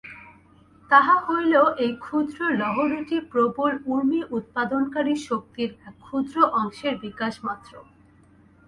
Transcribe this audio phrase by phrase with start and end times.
[0.91, 7.71] তাহা হইলেও ঐ ক্ষুদ্র লহরীটি প্রবল উর্মি-উৎপাদনকারী শক্তির এক ক্ষুদ্র অংশেরই বিকাশমাত্র।